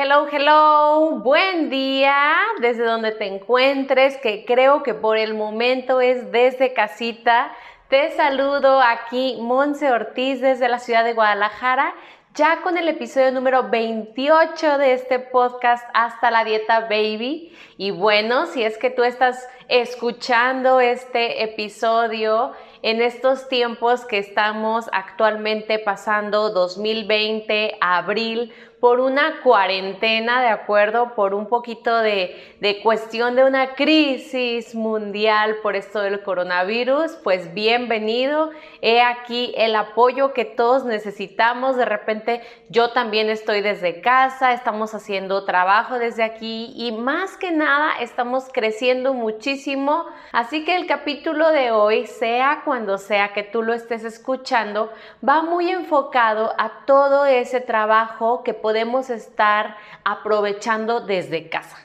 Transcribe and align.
Hello, 0.00 0.28
hello, 0.30 1.18
buen 1.24 1.70
día 1.70 2.36
desde 2.60 2.84
donde 2.84 3.10
te 3.10 3.26
encuentres, 3.26 4.16
que 4.18 4.44
creo 4.44 4.84
que 4.84 4.94
por 4.94 5.16
el 5.16 5.34
momento 5.34 6.00
es 6.00 6.30
desde 6.30 6.72
casita. 6.72 7.52
Te 7.88 8.12
saludo 8.12 8.80
aquí, 8.80 9.38
Monse 9.40 9.90
Ortiz, 9.90 10.40
desde 10.40 10.68
la 10.68 10.78
ciudad 10.78 11.02
de 11.02 11.14
Guadalajara, 11.14 11.94
ya 12.32 12.60
con 12.62 12.78
el 12.78 12.86
episodio 12.86 13.32
número 13.32 13.70
28 13.70 14.78
de 14.78 14.92
este 14.92 15.18
podcast 15.18 15.84
Hasta 15.94 16.30
la 16.30 16.44
Dieta 16.44 16.82
Baby. 16.82 17.52
Y 17.76 17.90
bueno, 17.90 18.46
si 18.46 18.62
es 18.62 18.78
que 18.78 18.90
tú 18.90 19.02
estás 19.02 19.48
escuchando 19.66 20.78
este 20.78 21.42
episodio 21.42 22.52
en 22.82 23.02
estos 23.02 23.48
tiempos 23.48 24.04
que 24.04 24.18
estamos 24.18 24.88
actualmente 24.92 25.80
pasando 25.80 26.50
2020, 26.50 27.76
abril, 27.80 28.52
por 28.80 29.00
una 29.00 29.40
cuarentena, 29.42 30.40
¿de 30.40 30.48
acuerdo? 30.48 31.14
Por 31.16 31.34
un 31.34 31.46
poquito 31.46 31.98
de, 31.98 32.56
de, 32.60 32.80
cuestión 32.80 33.34
de 33.34 33.44
una 33.44 33.74
crisis 33.74 34.74
mundial 34.74 35.56
por 35.62 35.74
esto 35.74 36.00
del 36.00 36.22
coronavirus, 36.22 37.12
pues 37.24 37.52
bienvenido. 37.54 38.50
He 38.80 39.02
aquí 39.02 39.52
el 39.56 39.74
apoyo 39.74 40.32
que 40.32 40.44
todos 40.44 40.84
necesitamos. 40.84 41.76
De 41.76 41.86
repente 41.86 42.40
yo 42.68 42.90
también 42.92 43.30
estoy 43.30 43.62
desde 43.62 44.00
casa, 44.00 44.52
estamos 44.52 44.94
haciendo 44.94 45.44
trabajo 45.44 45.98
desde 45.98 46.22
aquí 46.22 46.72
y 46.76 46.92
más 46.92 47.36
que 47.36 47.50
nada 47.50 47.98
estamos 48.00 48.44
creciendo 48.52 49.12
muchísimo. 49.12 50.06
Así 50.30 50.64
que 50.64 50.76
el 50.76 50.86
capítulo 50.86 51.50
de 51.50 51.72
hoy, 51.72 52.06
sea 52.06 52.62
cuando 52.64 52.98
sea 52.98 53.32
que 53.32 53.42
tú 53.42 53.62
lo 53.62 53.74
estés 53.74 54.04
escuchando, 54.04 54.92
va 55.26 55.42
muy 55.42 55.68
enfocado 55.70 56.54
a 56.58 56.84
todo 56.86 57.26
ese 57.26 57.60
trabajo 57.60 58.44
que 58.44 58.54
podemos 58.54 58.67
estar 58.76 59.76
aprovechando 60.04 61.00
desde 61.00 61.48
casa. 61.48 61.76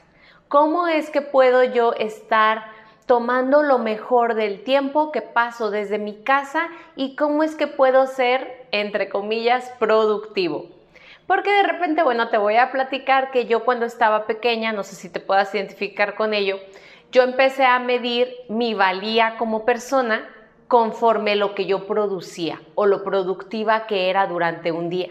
¿Cómo 0.48 0.86
es 0.86 1.10
que 1.10 1.22
puedo 1.22 1.64
yo 1.64 1.94
estar 1.94 2.64
tomando 3.06 3.62
lo 3.62 3.78
mejor 3.78 4.34
del 4.34 4.62
tiempo 4.62 5.12
que 5.12 5.22
paso 5.22 5.70
desde 5.70 5.98
mi 5.98 6.22
casa 6.22 6.68
y 6.96 7.16
cómo 7.16 7.42
es 7.42 7.54
que 7.54 7.66
puedo 7.66 8.06
ser, 8.06 8.66
entre 8.70 9.08
comillas, 9.08 9.72
productivo? 9.78 10.68
Porque 11.26 11.50
de 11.50 11.62
repente, 11.62 12.02
bueno, 12.02 12.28
te 12.28 12.38
voy 12.38 12.56
a 12.56 12.70
platicar 12.70 13.30
que 13.30 13.46
yo 13.46 13.64
cuando 13.64 13.86
estaba 13.86 14.26
pequeña, 14.26 14.72
no 14.72 14.82
sé 14.82 14.94
si 14.94 15.08
te 15.08 15.20
puedas 15.20 15.54
identificar 15.54 16.14
con 16.14 16.34
ello, 16.34 16.58
yo 17.10 17.22
empecé 17.22 17.64
a 17.64 17.78
medir 17.78 18.28
mi 18.48 18.74
valía 18.74 19.36
como 19.38 19.64
persona 19.64 20.28
conforme 20.68 21.36
lo 21.36 21.54
que 21.54 21.66
yo 21.66 21.86
producía 21.86 22.60
o 22.74 22.86
lo 22.86 23.04
productiva 23.04 23.86
que 23.86 24.10
era 24.10 24.26
durante 24.26 24.72
un 24.72 24.90
día. 24.90 25.08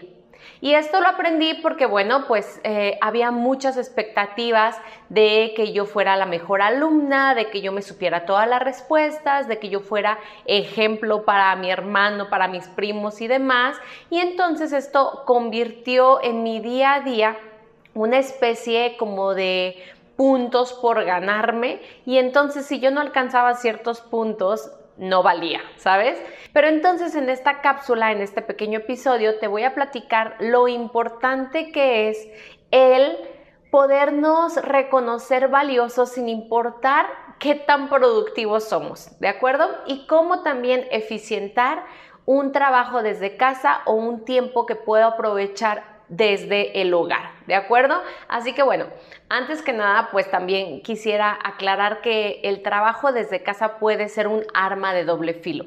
Y 0.64 0.74
esto 0.76 1.02
lo 1.02 1.08
aprendí 1.08 1.52
porque, 1.52 1.84
bueno, 1.84 2.24
pues 2.26 2.58
eh, 2.64 2.96
había 3.02 3.30
muchas 3.30 3.76
expectativas 3.76 4.78
de 5.10 5.52
que 5.54 5.74
yo 5.74 5.84
fuera 5.84 6.16
la 6.16 6.24
mejor 6.24 6.62
alumna, 6.62 7.34
de 7.34 7.50
que 7.50 7.60
yo 7.60 7.70
me 7.70 7.82
supiera 7.82 8.24
todas 8.24 8.48
las 8.48 8.62
respuestas, 8.62 9.46
de 9.46 9.58
que 9.58 9.68
yo 9.68 9.80
fuera 9.80 10.18
ejemplo 10.46 11.26
para 11.26 11.54
mi 11.56 11.70
hermano, 11.70 12.30
para 12.30 12.48
mis 12.48 12.66
primos 12.68 13.20
y 13.20 13.26
demás. 13.26 13.76
Y 14.08 14.20
entonces 14.20 14.72
esto 14.72 15.24
convirtió 15.26 16.22
en 16.22 16.42
mi 16.42 16.60
día 16.60 16.94
a 16.94 17.00
día 17.00 17.36
una 17.92 18.16
especie 18.16 18.96
como 18.96 19.34
de 19.34 19.76
puntos 20.16 20.72
por 20.72 21.04
ganarme 21.04 21.82
y 22.06 22.16
entonces 22.16 22.64
si 22.64 22.80
yo 22.80 22.90
no 22.90 23.02
alcanzaba 23.02 23.52
ciertos 23.56 24.00
puntos 24.00 24.70
no 24.96 25.22
valía, 25.22 25.60
¿sabes? 25.76 26.20
Pero 26.52 26.68
entonces 26.68 27.14
en 27.14 27.28
esta 27.28 27.60
cápsula, 27.60 28.12
en 28.12 28.20
este 28.20 28.42
pequeño 28.42 28.80
episodio, 28.80 29.38
te 29.38 29.48
voy 29.48 29.64
a 29.64 29.74
platicar 29.74 30.36
lo 30.40 30.68
importante 30.68 31.72
que 31.72 32.08
es 32.08 32.28
el 32.70 33.16
podernos 33.70 34.56
reconocer 34.56 35.48
valiosos 35.48 36.10
sin 36.10 36.28
importar 36.28 37.06
qué 37.40 37.56
tan 37.56 37.88
productivos 37.88 38.64
somos, 38.64 39.18
¿de 39.18 39.28
acuerdo? 39.28 39.68
Y 39.86 40.06
cómo 40.06 40.42
también 40.42 40.86
eficientar 40.92 41.84
un 42.24 42.52
trabajo 42.52 43.02
desde 43.02 43.36
casa 43.36 43.80
o 43.84 43.94
un 43.94 44.24
tiempo 44.24 44.64
que 44.64 44.76
puedo 44.76 45.06
aprovechar 45.06 45.93
desde 46.08 46.80
el 46.80 46.92
hogar, 46.94 47.30
¿de 47.46 47.54
acuerdo? 47.54 48.00
Así 48.28 48.52
que 48.52 48.62
bueno, 48.62 48.86
antes 49.28 49.62
que 49.62 49.72
nada, 49.72 50.08
pues 50.12 50.30
también 50.30 50.82
quisiera 50.82 51.38
aclarar 51.42 52.00
que 52.00 52.40
el 52.44 52.62
trabajo 52.62 53.12
desde 53.12 53.42
casa 53.42 53.78
puede 53.78 54.08
ser 54.08 54.28
un 54.28 54.44
arma 54.54 54.92
de 54.92 55.04
doble 55.04 55.34
filo. 55.34 55.66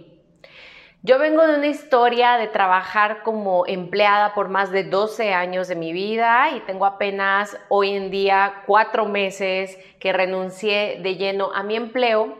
Yo 1.03 1.19
vengo 1.19 1.45
de 1.45 1.55
una 1.55 1.67
historia 1.67 2.37
de 2.37 2.47
trabajar 2.47 3.21
como 3.23 3.65
empleada 3.67 4.33
por 4.33 4.49
más 4.49 4.71
de 4.71 4.83
12 4.83 5.31
años 5.31 5.67
de 5.67 5.75
mi 5.75 5.93
vida 5.93 6.49
y 6.51 6.59
tengo 6.61 6.85
apenas 6.85 7.57
hoy 7.69 7.91
en 7.91 8.09
día 8.09 8.63
cuatro 8.65 9.05
meses 9.05 9.77
que 9.99 10.11
renuncié 10.11 10.99
de 11.01 11.15
lleno 11.15 11.51
a 11.53 11.63
mi 11.63 11.75
empleo. 11.75 12.37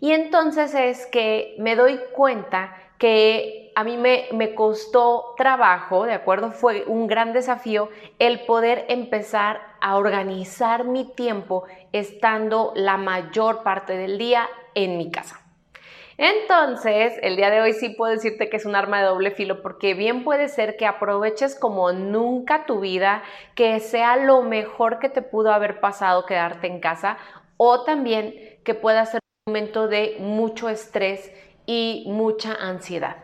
Y 0.00 0.12
entonces 0.12 0.74
es 0.74 1.06
que 1.06 1.56
me 1.58 1.76
doy 1.76 1.98
cuenta 2.12 2.76
que 2.98 3.72
a 3.74 3.84
mí 3.84 3.96
me, 3.96 4.26
me, 4.32 4.54
costó 4.54 5.34
trabajo, 5.36 6.06
¿de 6.06 6.12
acuerdo? 6.12 6.52
Fue 6.52 6.84
un 6.86 7.06
gran 7.06 7.32
desafío 7.32 7.88
el 8.18 8.40
poder 8.46 8.84
empezar 8.88 9.60
a 9.80 9.96
organizar 9.96 10.84
mi 10.84 11.04
tiempo 11.04 11.64
estando 11.92 12.72
la 12.76 12.96
mayor 12.96 13.62
parte 13.62 13.96
del 13.96 14.16
día 14.16 14.48
en 14.74 14.96
mi 14.96 15.10
casa. 15.10 15.44
Entonces, 16.16 17.18
el 17.22 17.34
día 17.34 17.50
de 17.50 17.60
hoy 17.60 17.72
sí 17.72 17.88
puedo 17.88 18.12
decirte 18.12 18.48
que 18.48 18.56
es 18.56 18.66
un 18.66 18.76
arma 18.76 19.00
de 19.00 19.06
doble 19.06 19.32
filo 19.32 19.62
porque 19.62 19.94
bien 19.94 20.22
puede 20.22 20.48
ser 20.48 20.76
que 20.76 20.86
aproveches 20.86 21.56
como 21.56 21.90
nunca 21.92 22.66
tu 22.66 22.80
vida, 22.80 23.24
que 23.56 23.80
sea 23.80 24.16
lo 24.16 24.42
mejor 24.42 25.00
que 25.00 25.08
te 25.08 25.22
pudo 25.22 25.52
haber 25.52 25.80
pasado 25.80 26.24
quedarte 26.24 26.68
en 26.68 26.78
casa 26.78 27.18
o 27.56 27.82
también 27.82 28.34
que 28.62 28.74
pueda 28.74 29.04
ser 29.06 29.20
un 29.46 29.52
momento 29.52 29.88
de 29.88 30.16
mucho 30.20 30.68
estrés 30.68 31.32
y 31.66 32.04
mucha 32.06 32.54
ansiedad 32.54 33.16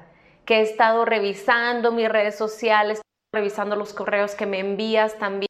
que 0.50 0.58
he 0.58 0.62
estado 0.62 1.04
revisando 1.04 1.92
mis 1.92 2.08
redes 2.08 2.36
sociales, 2.36 3.00
revisando 3.32 3.76
los 3.76 3.94
correos 3.94 4.34
que 4.34 4.46
me 4.46 4.58
envías 4.58 5.16
también. 5.18 5.46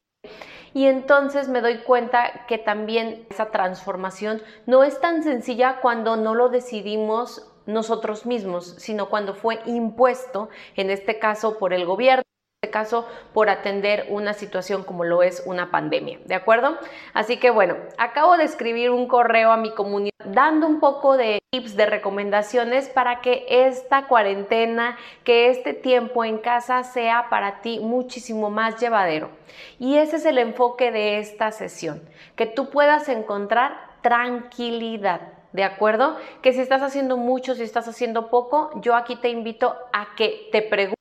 Y 0.74 0.84
entonces 0.84 1.48
me 1.48 1.62
doy 1.62 1.78
cuenta 1.78 2.44
que 2.46 2.58
también 2.58 3.26
esa 3.30 3.46
transformación 3.50 4.42
no 4.66 4.84
es 4.84 5.00
tan 5.00 5.22
sencilla 5.22 5.80
cuando 5.80 6.16
no 6.16 6.34
lo 6.34 6.50
decidimos 6.50 7.50
nosotros 7.64 8.26
mismos, 8.26 8.74
sino 8.76 9.08
cuando 9.08 9.32
fue 9.32 9.60
impuesto, 9.64 10.50
en 10.76 10.90
este 10.90 11.18
caso 11.18 11.58
por 11.58 11.72
el 11.72 11.86
gobierno 11.86 12.22
este 12.62 12.72
caso 12.72 13.08
por 13.32 13.48
atender 13.48 14.04
una 14.10 14.34
situación 14.34 14.84
como 14.84 15.02
lo 15.02 15.22
es 15.22 15.42
una 15.46 15.70
pandemia, 15.70 16.18
¿de 16.26 16.34
acuerdo? 16.34 16.76
Así 17.14 17.38
que 17.38 17.48
bueno, 17.48 17.76
acabo 17.96 18.36
de 18.36 18.44
escribir 18.44 18.90
un 18.90 19.08
correo 19.08 19.50
a 19.50 19.56
mi 19.56 19.72
comunidad 19.72 20.10
dando 20.26 20.66
un 20.66 20.78
poco 20.78 21.16
de 21.16 21.38
tips, 21.50 21.74
de 21.74 21.86
recomendaciones 21.86 22.90
para 22.90 23.22
que 23.22 23.46
esta 23.48 24.08
cuarentena, 24.08 24.98
que 25.24 25.48
este 25.48 25.72
tiempo 25.72 26.22
en 26.22 26.36
casa 26.36 26.84
sea 26.84 27.30
para 27.30 27.62
ti 27.62 27.80
muchísimo 27.80 28.50
más 28.50 28.78
llevadero. 28.78 29.30
Y 29.78 29.96
ese 29.96 30.16
es 30.16 30.26
el 30.26 30.36
enfoque 30.36 30.92
de 30.92 31.18
esta 31.18 31.52
sesión, 31.52 32.02
que 32.36 32.44
tú 32.44 32.68
puedas 32.68 33.08
encontrar 33.08 33.72
tranquilidad. 34.02 35.22
¿De 35.52 35.64
acuerdo? 35.64 36.18
Que 36.42 36.52
si 36.52 36.60
estás 36.60 36.82
haciendo 36.82 37.16
mucho, 37.16 37.54
si 37.54 37.62
estás 37.62 37.88
haciendo 37.88 38.28
poco, 38.28 38.70
yo 38.82 38.94
aquí 38.94 39.16
te 39.16 39.30
invito 39.30 39.74
a 39.94 40.14
que 40.14 40.48
te 40.52 40.60
preguntes 40.60 40.99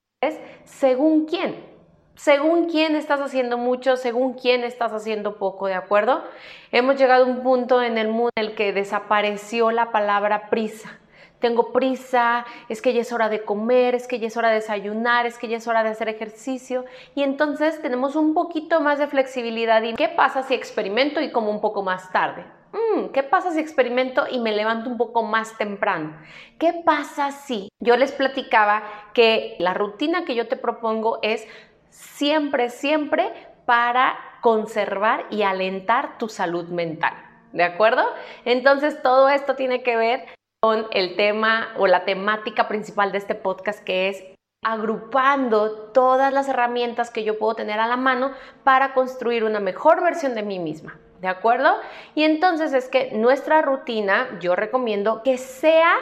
según 0.66 1.26
quién. 1.26 1.68
Según 2.16 2.70
quién 2.70 2.96
estás 2.96 3.22
haciendo 3.22 3.58
mucho, 3.58 3.96
según 3.96 4.34
quién 4.34 4.64
estás 4.64 4.92
haciendo 4.92 5.38
poco, 5.38 5.68
¿de 5.68 5.74
acuerdo? 5.74 6.24
Hemos 6.72 6.98
llegado 6.98 7.24
a 7.24 7.28
un 7.28 7.42
punto 7.42 7.82
en 7.82 7.98
el 7.98 8.10
mundo 8.10 8.32
en 8.36 8.46
el 8.46 8.56
que 8.56 8.74
desapareció 8.74 9.72
la 9.72 9.92
palabra 9.92 10.50
prisa. 10.50 11.00
Tengo 11.40 11.72
prisa, 11.72 12.46
es 12.68 12.82
que 12.82 12.94
ya 12.94 13.02
es 13.02 13.14
hora 13.14 13.30
de 13.30 13.46
comer, 13.46 13.96
es 13.96 14.08
que 14.08 14.20
ya 14.20 14.28
es 14.28 14.36
hora 14.36 14.50
de 14.50 14.56
desayunar, 14.56 15.26
es 15.26 15.38
que 15.38 15.48
ya 15.48 15.56
es 15.56 15.68
hora 15.68 15.84
de 15.84 15.90
hacer 15.90 16.10
ejercicio. 16.10 16.84
Y 17.16 17.24
entonces 17.24 17.82
tenemos 17.82 18.18
un 18.18 18.34
poquito 18.34 18.82
más 18.82 19.00
de 19.00 19.08
flexibilidad. 19.08 19.82
¿Y 19.84 19.94
qué 19.94 20.10
pasa 20.10 20.44
si 20.44 20.54
experimento 20.54 21.22
y 21.22 21.32
como 21.32 21.50
un 21.50 21.62
poco 21.62 21.84
más 21.84 22.12
tarde? 22.12 22.44
Mm, 22.72 23.10
¿qué 23.14 23.24
pasa 23.24 23.52
si 23.52 23.60
experimento 23.60 24.26
y 24.30 24.40
me 24.40 24.52
levanto 24.52 24.90
un 24.90 24.98
poco 24.98 25.24
más 25.24 25.58
temprano? 25.58 26.18
¿Qué 26.58 26.74
pasa 26.86 27.32
si 27.32 27.70
yo 27.80 27.98
les 27.98 28.12
platicaba 28.12 28.84
que 29.14 29.56
la 29.60 29.74
rutina 29.74 30.26
que 30.26 30.36
yo 30.36 30.48
te 30.48 30.56
propongo 30.56 31.20
es 31.22 31.48
siempre, 31.90 32.70
siempre 32.70 33.32
para 33.66 34.18
conservar 34.42 35.26
y 35.30 35.44
alentar 35.44 36.18
tu 36.18 36.30
salud 36.30 36.68
mental? 36.68 37.14
¿de 37.54 37.64
acuerdo? 37.64 38.04
Entonces 38.46 39.02
todo 39.02 39.30
esto 39.30 39.56
tiene 39.56 39.84
que 39.84 39.96
ver 39.96 40.26
con 40.62 40.88
el 40.92 41.16
tema 41.16 41.70
o 41.78 41.88
la 41.88 42.06
temática 42.06 42.68
principal 42.68 43.12
de 43.12 43.18
este 43.18 43.36
podcast 43.36 43.84
que 43.84 44.10
es 44.10 44.24
agrupando 44.64 45.72
todas 45.94 46.34
las 46.34 46.50
herramientas 46.50 47.12
que 47.12 47.24
yo 47.24 47.40
puedo 47.40 47.56
tener 47.56 47.80
a 47.80 47.88
la 47.88 47.96
mano 47.96 48.34
para 48.64 48.94
construir 48.94 49.46
una 49.46 49.62
mejor 49.62 50.04
versión 50.04 50.36
de 50.36 50.44
mí 50.44 50.60
misma. 50.60 51.00
¿De 51.22 51.28
acuerdo? 51.28 51.76
Y 52.16 52.24
entonces 52.24 52.74
es 52.74 52.88
que 52.88 53.12
nuestra 53.12 53.62
rutina, 53.62 54.28
yo 54.40 54.56
recomiendo 54.56 55.22
que 55.24 55.38
sea 55.38 55.98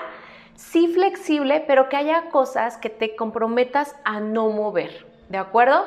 sí 0.55 0.87
flexible, 0.87 1.63
pero 1.65 1.89
que 1.89 1.97
haya 1.97 2.29
cosas 2.29 2.77
que 2.77 2.89
te 2.89 3.15
comprometas 3.15 3.95
a 4.03 4.19
no 4.19 4.49
mover. 4.49 5.05
¿De 5.29 5.37
acuerdo? 5.37 5.85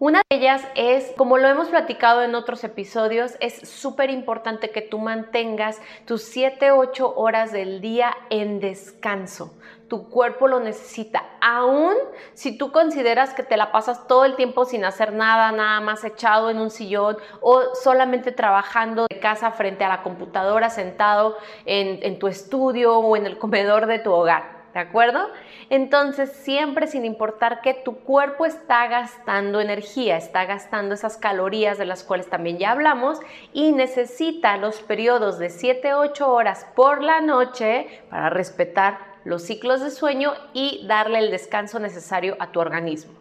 Una 0.00 0.22
de 0.28 0.36
ellas 0.36 0.62
es, 0.74 1.12
como 1.16 1.38
lo 1.38 1.48
hemos 1.48 1.68
platicado 1.68 2.22
en 2.22 2.34
otros 2.34 2.64
episodios, 2.64 3.36
es 3.40 3.68
súper 3.68 4.10
importante 4.10 4.70
que 4.70 4.82
tú 4.82 4.98
mantengas 4.98 5.80
tus 6.04 6.22
7, 6.24 6.72
8 6.72 7.14
horas 7.16 7.52
del 7.52 7.80
día 7.80 8.14
en 8.28 8.58
descanso. 8.58 9.54
Tu 9.94 10.08
cuerpo 10.08 10.48
lo 10.48 10.58
necesita, 10.58 11.22
aún 11.40 11.94
si 12.32 12.58
tú 12.58 12.72
consideras 12.72 13.32
que 13.32 13.44
te 13.44 13.56
la 13.56 13.70
pasas 13.70 14.08
todo 14.08 14.24
el 14.24 14.34
tiempo 14.34 14.64
sin 14.64 14.84
hacer 14.84 15.12
nada, 15.12 15.52
nada 15.52 15.80
más 15.80 16.02
echado 16.02 16.50
en 16.50 16.58
un 16.58 16.70
sillón 16.70 17.16
o 17.40 17.62
solamente 17.80 18.32
trabajando 18.32 19.06
de 19.08 19.20
casa 19.20 19.52
frente 19.52 19.84
a 19.84 19.88
la 19.88 20.02
computadora, 20.02 20.68
sentado 20.68 21.36
en, 21.64 22.00
en 22.02 22.18
tu 22.18 22.26
estudio 22.26 22.98
o 22.98 23.16
en 23.16 23.24
el 23.24 23.38
comedor 23.38 23.86
de 23.86 24.00
tu 24.00 24.10
hogar. 24.10 24.64
¿de 24.74 24.80
acuerdo? 24.80 25.28
Entonces, 25.70 26.32
siempre 26.32 26.88
sin 26.88 27.04
importar 27.04 27.60
que 27.60 27.74
tu 27.74 28.00
cuerpo 28.00 28.46
está 28.46 28.88
gastando 28.88 29.60
energía, 29.60 30.16
está 30.16 30.46
gastando 30.46 30.94
esas 30.94 31.16
calorías 31.16 31.78
de 31.78 31.84
las 31.84 32.02
cuales 32.02 32.28
también 32.28 32.58
ya 32.58 32.72
hablamos 32.72 33.20
y 33.52 33.70
necesita 33.70 34.56
los 34.56 34.80
periodos 34.82 35.38
de 35.38 35.50
7-8 35.50 36.22
horas 36.22 36.66
por 36.74 37.04
la 37.04 37.20
noche 37.20 38.02
para 38.10 38.30
respetar 38.30 39.13
los 39.24 39.42
ciclos 39.42 39.80
de 39.80 39.90
sueño 39.90 40.34
y 40.52 40.86
darle 40.86 41.18
el 41.18 41.30
descanso 41.30 41.78
necesario 41.78 42.36
a 42.38 42.52
tu 42.52 42.60
organismo. 42.60 43.12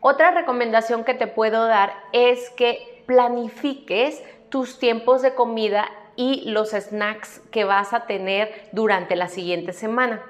Otra 0.00 0.32
recomendación 0.32 1.04
que 1.04 1.14
te 1.14 1.26
puedo 1.26 1.66
dar 1.66 1.94
es 2.12 2.50
que 2.50 3.02
planifiques 3.06 4.22
tus 4.48 4.78
tiempos 4.78 5.22
de 5.22 5.34
comida 5.34 5.88
y 6.16 6.48
los 6.50 6.70
snacks 6.70 7.40
que 7.50 7.64
vas 7.64 7.92
a 7.92 8.06
tener 8.06 8.68
durante 8.72 9.16
la 9.16 9.28
siguiente 9.28 9.72
semana. 9.72 10.22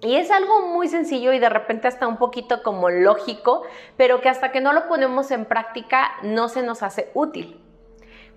Y 0.00 0.16
es 0.16 0.30
algo 0.30 0.66
muy 0.66 0.88
sencillo 0.88 1.32
y 1.32 1.38
de 1.38 1.48
repente 1.48 1.88
hasta 1.88 2.06
un 2.06 2.18
poquito 2.18 2.62
como 2.62 2.90
lógico, 2.90 3.62
pero 3.96 4.20
que 4.20 4.28
hasta 4.28 4.52
que 4.52 4.60
no 4.60 4.72
lo 4.72 4.86
ponemos 4.86 5.30
en 5.30 5.46
práctica 5.46 6.12
no 6.22 6.48
se 6.48 6.62
nos 6.62 6.82
hace 6.82 7.10
útil. 7.14 7.63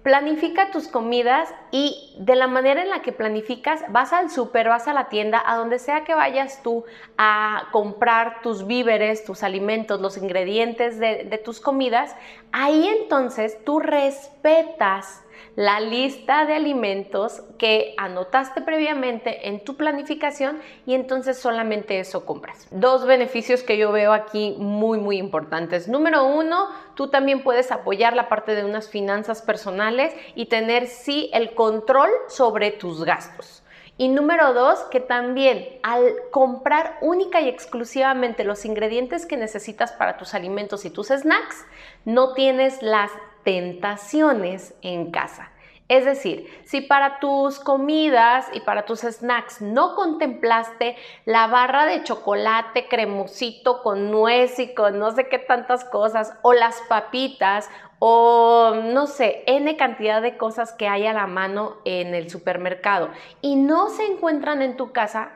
Planifica 0.04 0.72
tus 0.72 0.88
comidas 0.88 1.54
y 1.72 2.16
de 2.18 2.36
la 2.36 2.48
manera 2.48 2.82
en 2.82 2.90
la 2.90 3.02
que 3.02 3.12
planificas, 3.12 3.84
vas 3.90 4.14
al 4.14 4.30
súper, 4.30 4.70
vas 4.70 4.88
a 4.88 4.94
la 4.94 5.10
tienda, 5.10 5.44
a 5.46 5.58
donde 5.58 5.80
sea 5.80 6.04
que 6.04 6.14
vayas 6.16 6.64
tú 6.64 6.86
a 7.18 7.68
comprar 7.72 8.42
tus 8.42 8.66
víveres, 8.68 9.26
tus 9.26 9.44
alimentos, 9.44 10.00
los 10.00 10.18
ingredientes 10.18 11.00
de, 11.00 11.26
de 11.26 11.38
tus 11.38 11.60
comidas, 11.60 12.16
ahí 12.52 12.88
entonces 12.88 13.64
tú 13.66 13.80
respetas 13.80 15.24
la 15.56 15.80
lista 15.80 16.46
de 16.46 16.56
alimentos 16.56 17.44
que 17.58 17.94
anotaste 17.98 18.62
previamente 18.62 19.48
en 19.48 19.64
tu 19.64 19.76
planificación 19.76 20.60
y 20.86 20.94
entonces 20.94 21.40
solamente 21.40 22.00
eso 22.00 22.26
compras. 22.26 22.68
Dos 22.72 23.06
beneficios 23.06 23.64
que 23.64 23.78
yo 23.78 23.92
veo 23.92 24.14
aquí 24.14 24.56
muy, 24.58 25.00
muy 25.00 25.18
importantes. 25.18 25.88
Número 25.88 26.26
uno, 26.26 26.70
tú 26.96 27.10
también 27.10 27.44
puedes 27.44 27.72
apoyar 27.72 28.16
la 28.16 28.30
parte 28.30 28.56
de 28.56 28.66
unas 28.66 28.90
finanzas 28.90 29.42
personales 29.42 30.14
y 30.36 30.46
tener 30.46 30.88
sí 30.88 31.30
el 31.34 31.54
control 31.56 32.10
sobre 32.28 32.72
tus 32.72 33.04
gastos. 33.04 33.64
Y 34.00 34.10
número 34.10 34.54
dos, 34.54 34.80
que 34.92 35.00
también 35.00 35.80
al 35.82 36.14
comprar 36.30 37.00
única 37.02 37.42
y 37.42 37.50
exclusivamente 37.50 38.44
los 38.44 38.64
ingredientes 38.64 39.26
que 39.26 39.38
necesitas 39.38 39.92
para 39.92 40.18
tus 40.18 40.36
alimentos 40.36 40.86
y 40.86 40.92
tus 40.92 41.08
snacks, 41.08 41.66
no 42.06 42.34
tienes 42.34 42.84
las 42.84 43.10
tentaciones 43.48 44.74
en 44.82 45.10
casa. 45.10 45.54
Es 45.88 46.04
decir, 46.04 46.50
si 46.66 46.82
para 46.82 47.22
tus 47.22 47.62
comidas 47.62 48.46
y 48.52 48.60
para 48.60 48.84
tus 48.84 49.00
snacks 49.00 49.62
no 49.62 49.96
contemplaste 49.96 50.98
la 51.24 51.48
barra 51.48 51.86
de 51.86 52.04
chocolate 52.04 52.90
cremosito 52.90 53.82
con 53.84 54.12
nuez 54.12 54.60
y 54.60 54.74
con 54.74 55.00
no 55.00 55.12
sé 55.12 55.30
qué 55.30 55.40
tantas 55.40 55.86
cosas, 55.86 56.34
o 56.42 56.52
las 56.52 56.82
papitas, 56.90 57.70
o 58.00 58.74
no 58.84 59.08
sé, 59.08 59.44
n 59.48 59.78
cantidad 59.78 60.22
de 60.22 60.36
cosas 60.36 60.74
que 60.74 60.90
hay 60.90 61.08
a 61.08 61.14
la 61.14 61.26
mano 61.26 61.78
en 61.86 62.16
el 62.16 62.30
supermercado 62.30 63.12
y 63.40 63.56
no 63.56 63.88
se 63.88 64.08
encuentran 64.08 64.62
en 64.62 64.76
tu 64.76 64.92
casa, 64.92 65.32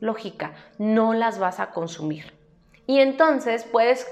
lógica, 0.00 0.52
no 0.76 1.14
las 1.14 1.38
vas 1.38 1.60
a 1.60 1.70
consumir. 1.70 2.34
Y 2.86 3.00
entonces 3.00 3.64
puedes 3.64 4.06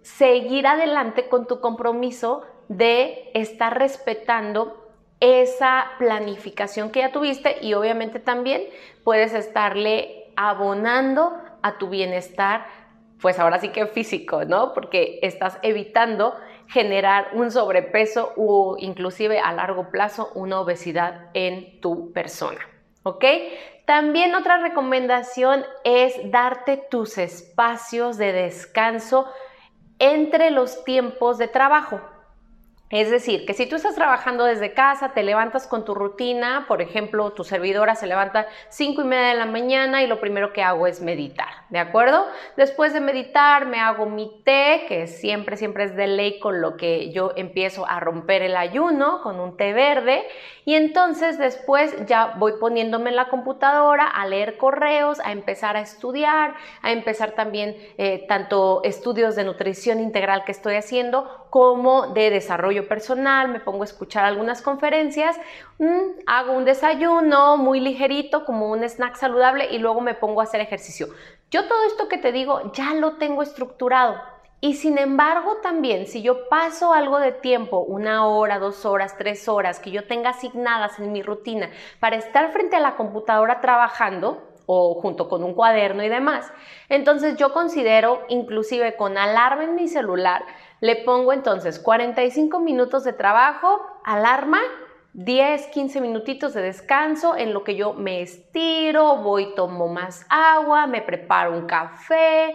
seguir 0.00 0.66
adelante 0.66 1.28
con 1.28 1.46
tu 1.46 1.60
compromiso 1.60 2.46
de 2.68 3.30
estar 3.34 3.78
respetando 3.78 4.86
esa 5.20 5.86
planificación 5.98 6.90
que 6.90 7.00
ya 7.00 7.12
tuviste 7.12 7.56
y 7.62 7.74
obviamente 7.74 8.20
también 8.20 8.62
puedes 9.04 9.32
estarle 9.32 10.32
abonando 10.36 11.32
a 11.62 11.78
tu 11.78 11.88
bienestar, 11.88 12.66
pues 13.20 13.38
ahora 13.38 13.58
sí 13.58 13.70
que 13.70 13.86
físico, 13.86 14.44
¿no? 14.44 14.74
Porque 14.74 15.18
estás 15.22 15.58
evitando 15.62 16.34
generar 16.68 17.28
un 17.32 17.50
sobrepeso 17.50 18.32
o 18.36 18.76
inclusive 18.78 19.38
a 19.38 19.52
largo 19.52 19.90
plazo 19.90 20.30
una 20.34 20.60
obesidad 20.60 21.30
en 21.32 21.80
tu 21.80 22.12
persona, 22.12 22.60
¿ok? 23.04 23.24
También 23.86 24.34
otra 24.34 24.58
recomendación 24.58 25.64
es 25.84 26.14
darte 26.30 26.76
tus 26.76 27.18
espacios 27.18 28.18
de 28.18 28.32
descanso 28.32 29.26
entre 29.98 30.50
los 30.50 30.84
tiempos 30.84 31.38
de 31.38 31.48
trabajo. 31.48 32.00
Es 32.88 33.10
decir, 33.10 33.46
que 33.46 33.52
si 33.52 33.66
tú 33.66 33.74
estás 33.74 33.96
trabajando 33.96 34.44
desde 34.44 34.72
casa, 34.72 35.08
te 35.12 35.24
levantas 35.24 35.66
con 35.66 35.84
tu 35.84 35.92
rutina, 35.92 36.66
por 36.68 36.80
ejemplo, 36.80 37.32
tu 37.32 37.42
servidora 37.42 37.96
se 37.96 38.06
levanta 38.06 38.46
5 38.68 39.02
y 39.02 39.04
media 39.04 39.28
de 39.30 39.34
la 39.34 39.46
mañana 39.46 40.04
y 40.04 40.06
lo 40.06 40.20
primero 40.20 40.52
que 40.52 40.62
hago 40.62 40.86
es 40.86 41.00
meditar, 41.00 41.48
¿de 41.68 41.80
acuerdo? 41.80 42.24
Después 42.56 42.92
de 42.92 43.00
meditar 43.00 43.66
me 43.66 43.80
hago 43.80 44.06
mi 44.06 44.40
té, 44.44 44.84
que 44.86 45.08
siempre, 45.08 45.56
siempre 45.56 45.82
es 45.82 45.96
de 45.96 46.06
ley 46.06 46.38
con 46.38 46.60
lo 46.60 46.76
que 46.76 47.10
yo 47.10 47.32
empiezo 47.34 47.88
a 47.88 47.98
romper 47.98 48.42
el 48.42 48.56
ayuno, 48.56 49.20
con 49.20 49.40
un 49.40 49.56
té 49.56 49.72
verde, 49.72 50.22
y 50.64 50.74
entonces 50.74 51.38
después 51.38 52.06
ya 52.06 52.34
voy 52.38 52.52
poniéndome 52.60 53.10
en 53.10 53.16
la 53.16 53.28
computadora 53.28 54.06
a 54.06 54.26
leer 54.26 54.58
correos, 54.58 55.18
a 55.24 55.32
empezar 55.32 55.76
a 55.76 55.80
estudiar, 55.80 56.54
a 56.82 56.92
empezar 56.92 57.32
también 57.32 57.76
eh, 57.98 58.26
tanto 58.28 58.82
estudios 58.84 59.34
de 59.34 59.42
nutrición 59.42 59.98
integral 59.98 60.44
que 60.44 60.52
estoy 60.52 60.76
haciendo 60.76 61.45
como 61.50 62.08
de 62.08 62.30
desarrollo 62.30 62.88
personal, 62.88 63.48
me 63.48 63.60
pongo 63.60 63.82
a 63.82 63.86
escuchar 63.86 64.24
algunas 64.24 64.62
conferencias, 64.62 65.36
mm, 65.78 66.20
hago 66.26 66.52
un 66.52 66.64
desayuno 66.64 67.56
muy 67.56 67.80
ligerito 67.80 68.44
como 68.44 68.70
un 68.70 68.82
snack 68.82 69.16
saludable 69.16 69.68
y 69.70 69.78
luego 69.78 70.00
me 70.00 70.14
pongo 70.14 70.40
a 70.40 70.44
hacer 70.44 70.60
ejercicio. 70.60 71.08
Yo 71.50 71.66
todo 71.68 71.84
esto 71.86 72.08
que 72.08 72.18
te 72.18 72.32
digo 72.32 72.72
ya 72.72 72.94
lo 72.94 73.16
tengo 73.16 73.42
estructurado. 73.42 74.16
Y 74.60 74.74
sin 74.74 74.98
embargo, 74.98 75.58
también 75.62 76.06
si 76.06 76.22
yo 76.22 76.48
paso 76.48 76.92
algo 76.92 77.18
de 77.18 77.32
tiempo, 77.32 77.80
una 77.80 78.26
hora, 78.26 78.58
dos 78.58 78.86
horas, 78.86 79.16
tres 79.18 79.48
horas, 79.48 79.80
que 79.80 79.90
yo 79.90 80.06
tenga 80.06 80.30
asignadas 80.30 80.98
en 80.98 81.12
mi 81.12 81.22
rutina 81.22 81.70
para 82.00 82.16
estar 82.16 82.52
frente 82.52 82.74
a 82.74 82.80
la 82.80 82.96
computadora 82.96 83.60
trabajando, 83.60 84.42
o 84.66 85.00
junto 85.00 85.28
con 85.28 85.44
un 85.44 85.54
cuaderno 85.54 86.02
y 86.02 86.08
demás. 86.08 86.52
Entonces 86.88 87.36
yo 87.36 87.52
considero, 87.52 88.22
inclusive 88.28 88.96
con 88.96 89.16
alarma 89.16 89.64
en 89.64 89.76
mi 89.76 89.88
celular, 89.88 90.44
le 90.80 90.96
pongo 90.96 91.32
entonces 91.32 91.78
45 91.78 92.60
minutos 92.60 93.04
de 93.04 93.12
trabajo, 93.12 93.80
alarma, 94.04 94.60
10, 95.14 95.68
15 95.68 96.00
minutitos 96.00 96.52
de 96.52 96.60
descanso 96.60 97.36
en 97.36 97.54
lo 97.54 97.64
que 97.64 97.74
yo 97.74 97.94
me 97.94 98.20
estiro, 98.20 99.16
voy, 99.16 99.54
tomo 99.54 99.88
más 99.88 100.26
agua, 100.28 100.86
me 100.86 101.00
preparo 101.00 101.52
un 101.52 101.66
café, 101.66 102.54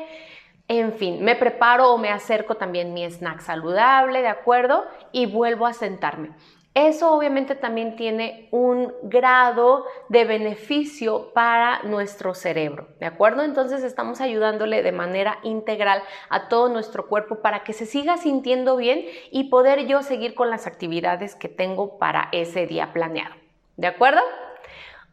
en 0.68 0.94
fin, 0.94 1.24
me 1.24 1.36
preparo 1.36 1.92
o 1.92 1.98
me 1.98 2.10
acerco 2.10 2.56
también 2.56 2.94
mi 2.94 3.04
snack 3.04 3.42
saludable, 3.42 4.22
¿de 4.22 4.28
acuerdo? 4.28 4.86
Y 5.12 5.26
vuelvo 5.26 5.66
a 5.66 5.74
sentarme. 5.74 6.30
Eso 6.74 7.14
obviamente 7.14 7.56
también 7.56 7.98
tiene 7.98 8.48
un 8.52 8.94
grado 9.04 9.86
de 10.08 10.24
beneficio 10.24 11.34
para 11.34 11.84
nuestro 11.84 12.34
cerebro, 12.34 12.88
¿de 12.98 13.08
acuerdo? 13.08 13.44
Entonces 13.44 13.84
estamos 13.84 14.22
ayudándole 14.22 14.82
de 14.82 14.94
manera 14.94 15.40
integral 15.44 16.02
a 16.30 16.48
todo 16.48 16.70
nuestro 16.70 17.08
cuerpo 17.08 17.42
para 17.42 17.66
que 17.66 17.74
se 17.74 17.86
siga 17.86 18.16
sintiendo 18.16 18.78
bien 18.78 19.06
y 19.32 19.50
poder 19.50 19.86
yo 19.86 20.02
seguir 20.02 20.34
con 20.34 20.50
las 20.50 20.66
actividades 20.66 21.36
que 21.36 21.50
tengo 21.50 21.98
para 21.98 22.30
ese 22.32 22.68
día 22.68 22.94
planeado, 22.94 23.36
¿de 23.76 23.88
acuerdo? 23.88 24.22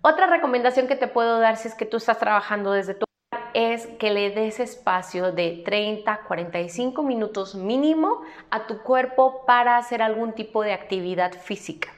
Otra 0.01 0.29
recomendación 0.29 0.87
que 0.87 0.95
te 0.95 1.09
puedo 1.09 1.41
dar 1.41 1.57
si 1.57 1.67
es 1.67 1.75
que 1.75 1.87
tú 1.87 1.97
estás 1.97 2.21
trabajando 2.21 2.71
desde 2.71 2.95
tu 2.95 3.08
es 3.55 3.87
que 3.99 4.11
le 4.11 4.31
des 4.31 4.61
espacio 4.61 5.33
de 5.33 5.63
30, 5.65 6.25
45 6.27 7.03
minutos 7.03 7.55
mínimo 7.55 8.23
a 8.51 8.67
tu 8.67 8.83
cuerpo 8.83 9.45
para 9.47 9.77
hacer 9.77 10.03
algún 10.03 10.33
tipo 10.33 10.63
de 10.63 10.73
actividad 10.73 11.33
física. 11.33 11.89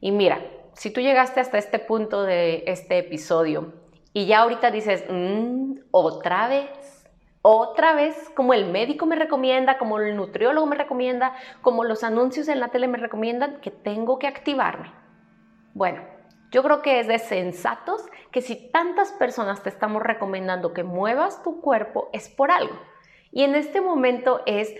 Y 0.00 0.10
mira, 0.10 0.40
si 0.74 0.90
tú 0.90 1.00
llegaste 1.00 1.40
hasta 1.40 1.58
este 1.58 1.78
punto 1.78 2.22
de 2.24 2.64
este 2.66 2.98
episodio 2.98 3.72
y 4.12 4.26
ya 4.26 4.40
ahorita 4.40 4.70
dices, 4.70 5.04
mm, 5.08 5.74
otra 5.90 6.48
vez, 6.48 6.68
otra 7.42 7.94
vez, 7.94 8.30
como 8.36 8.54
el 8.54 8.70
médico 8.70 9.06
me 9.06 9.16
recomienda, 9.16 9.78
como 9.78 9.98
el 9.98 10.16
nutriólogo 10.16 10.66
me 10.66 10.76
recomienda, 10.76 11.34
como 11.60 11.84
los 11.84 12.04
anuncios 12.04 12.48
en 12.48 12.60
la 12.60 12.68
tele 12.68 12.86
me 12.88 12.98
recomiendan, 12.98 13.60
que 13.60 13.70
tengo 13.70 14.18
que 14.18 14.28
activarme. 14.28 14.92
Bueno, 15.74 16.02
yo 16.52 16.62
creo 16.62 16.82
que 16.82 17.00
es 17.00 17.08
de 17.08 17.18
sensatos 17.18 18.04
que 18.32 18.42
si 18.42 18.56
tantas 18.70 19.12
personas 19.12 19.62
te 19.62 19.68
estamos 19.68 20.02
recomendando 20.02 20.72
que 20.72 20.82
muevas 20.82 21.42
tu 21.42 21.60
cuerpo, 21.60 22.08
es 22.12 22.28
por 22.28 22.50
algo. 22.50 22.74
Y 23.30 23.44
en 23.44 23.54
este 23.54 23.80
momento 23.80 24.40
es 24.46 24.74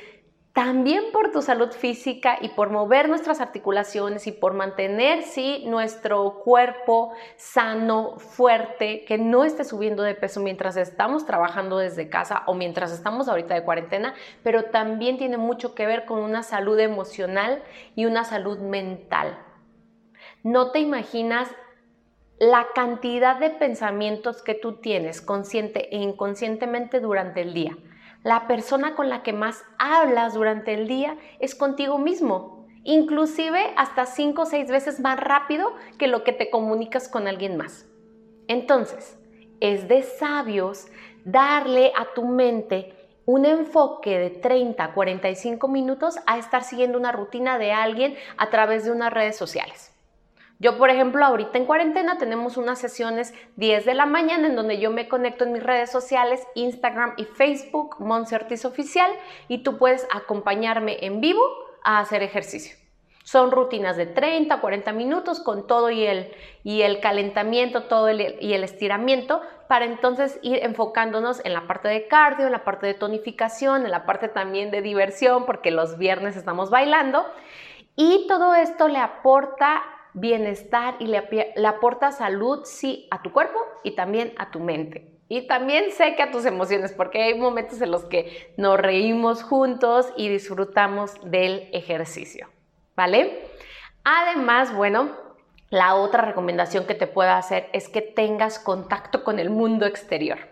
también 0.52 1.04
por 1.12 1.32
tu 1.32 1.40
salud 1.40 1.70
física 1.70 2.36
y 2.40 2.50
por 2.50 2.68
mover 2.68 3.08
nuestras 3.08 3.40
articulaciones 3.40 4.26
y 4.26 4.32
por 4.32 4.52
mantener, 4.52 5.22
sí, 5.22 5.64
nuestro 5.66 6.40
cuerpo 6.44 7.14
sano, 7.36 8.18
fuerte, 8.18 9.06
que 9.06 9.16
no 9.16 9.44
esté 9.44 9.64
subiendo 9.64 10.02
de 10.02 10.14
peso 10.14 10.40
mientras 10.40 10.76
estamos 10.76 11.24
trabajando 11.24 11.78
desde 11.78 12.10
casa 12.10 12.42
o 12.46 12.54
mientras 12.54 12.92
estamos 12.92 13.28
ahorita 13.28 13.54
de 13.54 13.64
cuarentena, 13.64 14.14
pero 14.42 14.64
también 14.66 15.16
tiene 15.16 15.38
mucho 15.38 15.74
que 15.74 15.86
ver 15.86 16.04
con 16.04 16.18
una 16.18 16.42
salud 16.42 16.78
emocional 16.78 17.62
y 17.94 18.04
una 18.04 18.24
salud 18.24 18.58
mental. 18.58 19.38
No 20.42 20.70
te 20.70 20.80
imaginas 20.80 21.48
la 22.42 22.66
cantidad 22.74 23.38
de 23.38 23.50
pensamientos 23.50 24.42
que 24.42 24.54
tú 24.54 24.80
tienes 24.80 25.20
consciente 25.20 25.94
e 25.94 25.98
inconscientemente 25.98 26.98
durante 26.98 27.40
el 27.40 27.54
día 27.54 27.76
la 28.24 28.46
persona 28.46 28.94
con 28.94 29.08
la 29.08 29.22
que 29.22 29.32
más 29.32 29.64
hablas 29.78 30.34
durante 30.34 30.74
el 30.74 30.86
día 30.86 31.16
es 31.40 31.54
contigo 31.54 31.98
mismo, 31.98 32.66
inclusive 32.84 33.72
hasta 33.76 34.06
cinco 34.06 34.42
o 34.42 34.46
seis 34.46 34.68
veces 34.70 35.00
más 35.00 35.18
rápido 35.18 35.72
que 35.98 36.06
lo 36.06 36.24
que 36.24 36.32
te 36.32 36.50
comunicas 36.50 37.08
con 37.08 37.26
alguien 37.26 37.56
más. 37.56 37.86
Entonces, 38.48 39.18
es 39.60 39.88
de 39.88 40.02
sabios 40.02 40.86
darle 41.24 41.92
a 41.96 42.12
tu 42.14 42.24
mente 42.24 42.94
un 43.24 43.46
enfoque 43.46 44.18
de 44.18 44.30
30 44.30 44.82
a 44.82 44.94
45 44.94 45.68
minutos 45.68 46.16
a 46.26 46.38
estar 46.38 46.64
siguiendo 46.64 46.98
una 46.98 47.12
rutina 47.12 47.58
de 47.58 47.72
alguien 47.72 48.16
a 48.36 48.50
través 48.50 48.84
de 48.84 48.90
unas 48.90 49.12
redes 49.12 49.36
sociales. 49.36 49.91
Yo, 50.62 50.78
por 50.78 50.90
ejemplo, 50.90 51.24
ahorita 51.24 51.58
en 51.58 51.66
cuarentena 51.66 52.18
tenemos 52.18 52.56
unas 52.56 52.78
sesiones 52.78 53.34
10 53.56 53.84
de 53.84 53.94
la 53.94 54.06
mañana 54.06 54.46
en 54.46 54.54
donde 54.54 54.78
yo 54.78 54.92
me 54.92 55.08
conecto 55.08 55.42
en 55.42 55.52
mis 55.52 55.62
redes 55.64 55.90
sociales, 55.90 56.46
Instagram 56.54 57.14
y 57.16 57.24
Facebook, 57.24 57.96
Monsertis 57.98 58.64
Oficial, 58.64 59.10
y 59.48 59.64
tú 59.64 59.76
puedes 59.76 60.06
acompañarme 60.14 61.04
en 61.04 61.20
vivo 61.20 61.42
a 61.82 61.98
hacer 61.98 62.22
ejercicio. 62.22 62.76
Son 63.24 63.50
rutinas 63.50 63.96
de 63.96 64.06
30, 64.06 64.60
40 64.60 64.92
minutos 64.92 65.40
con 65.40 65.66
todo 65.66 65.90
y 65.90 66.06
el, 66.06 66.30
y 66.62 66.82
el 66.82 67.00
calentamiento, 67.00 67.86
todo 67.86 68.08
y 68.12 68.54
el 68.54 68.62
estiramiento, 68.62 69.42
para 69.66 69.86
entonces 69.86 70.38
ir 70.42 70.60
enfocándonos 70.62 71.44
en 71.44 71.54
la 71.54 71.66
parte 71.66 71.88
de 71.88 72.06
cardio, 72.06 72.46
en 72.46 72.52
la 72.52 72.62
parte 72.62 72.86
de 72.86 72.94
tonificación, 72.94 73.84
en 73.84 73.90
la 73.90 74.06
parte 74.06 74.28
también 74.28 74.70
de 74.70 74.80
diversión, 74.80 75.44
porque 75.44 75.72
los 75.72 75.98
viernes 75.98 76.36
estamos 76.36 76.70
bailando. 76.70 77.26
Y 77.96 78.26
todo 78.28 78.54
esto 78.54 78.86
le 78.86 78.98
aporta 78.98 79.82
bienestar 80.14 80.96
y 80.98 81.06
le, 81.06 81.66
aporta 81.66 82.12
salud, 82.12 82.64
sí, 82.64 83.08
a 83.10 83.22
tu 83.22 83.32
cuerpo 83.32 83.58
y 83.82 83.94
también 83.94 84.32
a 84.38 84.50
tu 84.50 84.60
mente. 84.60 85.08
Y 85.28 85.46
también 85.46 85.90
sé 85.92 86.14
que 86.14 86.22
a 86.22 86.30
tus 86.30 86.44
emociones, 86.44 86.92
porque 86.92 87.22
hay 87.22 87.38
momentos 87.38 87.80
en 87.80 87.90
los 87.90 88.04
que 88.04 88.52
nos 88.58 88.78
reímos 88.78 89.42
juntos 89.42 90.12
y 90.16 90.28
disfrutamos 90.28 91.14
del 91.24 91.70
ejercicio, 91.72 92.48
¿vale? 92.94 93.40
Además, 94.04 94.74
bueno, 94.74 95.10
la 95.70 95.94
otra 95.94 96.22
recomendación 96.22 96.86
que 96.86 96.94
te 96.94 97.06
puedo 97.06 97.30
hacer 97.30 97.70
es 97.72 97.88
que 97.88 98.02
tengas 98.02 98.58
contacto 98.58 99.24
con 99.24 99.38
el 99.38 99.48
mundo 99.48 99.86
exterior. 99.86 100.51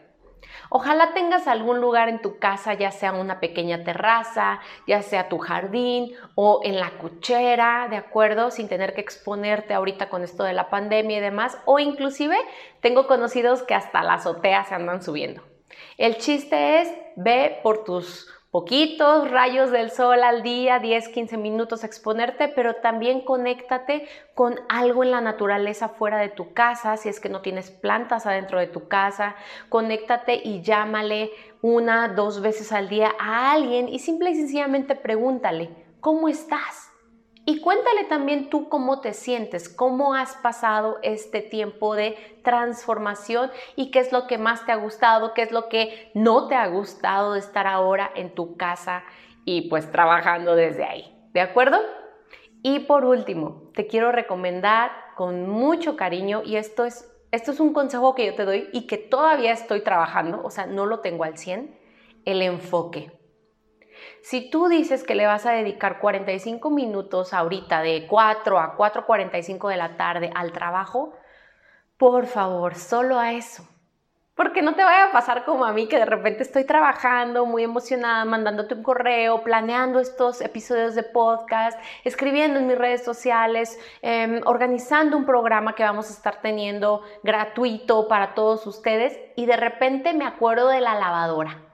Ojalá 0.73 1.13
tengas 1.15 1.49
algún 1.49 1.81
lugar 1.81 2.09
en 2.09 2.23
tu 2.23 2.39
casa, 2.39 2.75
ya 2.75 2.93
sea 2.93 3.13
una 3.13 3.41
pequeña 3.41 3.83
terraza, 3.83 4.61
ya 4.87 5.03
sea 5.03 5.29
tu 5.29 5.39
jardín 5.39 6.13
o 6.37 6.61
en 6.63 6.79
la 6.79 6.91
cochera, 6.99 7.89
¿de 7.91 7.97
acuerdo? 7.97 8.53
Sin 8.53 8.69
tener 8.69 8.95
que 8.95 9.01
exponerte 9.01 9.75
ahorita 9.75 10.09
con 10.09 10.23
esto 10.23 10.45
de 10.45 10.53
la 10.53 10.71
pandemia 10.71 11.19
y 11.19 11.21
demás. 11.21 11.59
O 11.65 11.81
inclusive 11.81 12.37
tengo 12.81 13.09
conocidos 13.09 13.65
que 13.65 13.75
hasta 13.75 14.05
la 14.05 14.15
azotea 14.15 14.65
se 14.65 14.77
andan 14.77 15.03
subiendo. 15.03 15.43
El 15.99 16.19
chiste 16.19 16.81
es, 16.81 16.95
ve 17.17 17.59
por 17.65 17.83
tus 17.83 18.29
poquitos 18.51 19.31
rayos 19.31 19.71
del 19.71 19.91
sol 19.91 20.23
al 20.25 20.43
día, 20.43 20.81
10, 20.81 21.09
15 21.09 21.37
minutos 21.37 21.85
exponerte, 21.85 22.49
pero 22.49 22.77
también 22.77 23.21
conéctate 23.21 24.09
con 24.35 24.59
algo 24.69 25.05
en 25.05 25.13
la 25.13 25.21
naturaleza 25.21 25.89
fuera 25.89 26.19
de 26.19 26.31
tu 26.31 26.53
casa, 26.53 26.97
si 26.97 27.09
es 27.09 27.21
que 27.21 27.29
no 27.29 27.43
tienes 27.43 27.71
plantas 27.71 28.27
adentro 28.27 28.59
de 28.59 28.67
tu 28.67 28.89
casa, 28.89 29.37
conéctate 29.69 30.41
y 30.43 30.63
llámale 30.63 31.31
una, 31.63 32.09
dos 32.09 32.41
veces 32.41 32.73
al 32.73 32.89
día 32.89 33.13
a 33.21 33.53
alguien 33.53 33.89
y 33.89 34.01
simple 34.01 34.31
y 34.31 34.35
sencillamente 34.35 34.97
pregúntale, 34.97 35.71
¿cómo 36.01 36.29
estás? 36.29 36.90
Y 37.47 37.61
cuéntale 37.61 38.05
también 38.05 38.51
tú 38.51 38.69
cómo 38.69 39.01
te 39.01 39.13
sientes, 39.13 39.69
cómo 39.69 40.15
has 40.15 40.37
pasado 40.37 40.99
este 41.03 41.41
tiempo 41.41 41.95
de 41.95 42.17
transformación 42.45 43.51
y 43.77 43.91
qué 43.91 44.01
es 44.01 44.13
lo 44.13 44.27
que 44.27 44.39
más 44.39 44.67
te 44.67 44.73
ha 44.73 44.77
gustado, 44.77 45.35
qué 45.35 45.43
es 45.43 45.51
lo 45.51 45.69
que 45.69 46.11
no 46.15 46.49
te 46.49 46.55
ha 46.55 46.67
gustado 46.69 47.33
de 47.33 47.41
estar 47.41 47.67
ahora 47.67 48.11
en 48.15 48.35
tu 48.35 48.57
casa 48.57 49.03
y 49.45 49.69
pues 49.69 49.91
trabajando 49.91 50.55
desde 50.55 50.85
ahí. 50.85 51.17
¿De 51.33 51.41
acuerdo? 51.41 51.79
Y 52.63 52.81
por 52.81 53.05
último, 53.05 53.71
te 53.75 53.87
quiero 53.87 54.13
recomendar 54.13 54.91
con 55.17 55.49
mucho 55.49 55.97
cariño 55.97 56.43
y 56.45 56.57
esto 56.57 56.85
es 56.85 57.11
esto 57.33 57.53
es 57.53 57.61
un 57.61 57.73
consejo 57.73 58.15
que 58.15 58.27
yo 58.27 58.35
te 58.35 58.45
doy 58.45 58.69
y 58.73 58.89
que 58.89 58.99
todavía 58.99 59.53
estoy 59.53 59.83
trabajando, 59.83 60.43
o 60.43 60.51
sea, 60.51 60.67
no 60.67 60.87
lo 60.87 60.99
tengo 60.99 61.23
al 61.23 61.39
100, 61.39 61.79
el 62.25 62.43
enfoque. 62.43 63.13
Si 64.23 64.51
tú 64.51 64.69
dices 64.69 65.05
que 65.05 65.15
le 65.15 65.27
vas 65.27 65.47
a 65.47 65.53
dedicar 65.53 65.99
45 65.99 66.71
minutos 66.71 67.33
ahorita 67.33 67.83
de 67.83 68.07
4 68.09 68.59
a 68.59 68.77
4.45 68.77 69.69
de 69.69 69.77
la 69.77 69.97
tarde 69.97 70.31
al 70.35 70.53
trabajo, 70.53 71.15
por 71.97 72.27
favor, 72.27 72.77
solo 72.77 73.19
a 73.19 73.33
eso. 73.33 73.69
Porque 74.35 74.63
no 74.63 74.75
te 74.75 74.83
vaya 74.83 75.09
a 75.09 75.13
pasar 75.13 75.45
como 75.45 75.67
a 75.67 75.73
mí, 75.75 75.87
que 75.87 75.99
de 75.99 76.07
repente 76.07 76.43
estoy 76.43 76.65
trabajando 76.65 77.45
muy 77.45 77.63
emocionada, 77.63 78.25
mandándote 78.25 78.75
un 78.75 78.83
correo, 78.83 79.43
planeando 79.43 80.01
estos 80.01 80.41
episodios 80.41 80.95
de 80.95 81.03
podcast, 81.03 81.79
escribiendo 82.05 82.59
en 82.59 82.69
mis 82.69 82.79
redes 82.79 83.05
sociales, 83.05 83.79
em, 84.01 84.41
organizando 84.47 85.19
un 85.19 85.27
programa 85.27 85.75
que 85.75 85.83
vamos 85.83 86.09
a 86.09 86.15
estar 86.15 86.41
teniendo 86.41 87.03
gratuito 87.23 88.09
para 88.09 88.33
todos 88.33 88.67
ustedes 88.67 89.19
y 89.37 89.45
de 89.45 89.59
repente 89.59 90.15
me 90.15 90.25
acuerdo 90.25 90.69
de 90.69 90.81
la 90.81 90.95
lavadora 90.95 91.70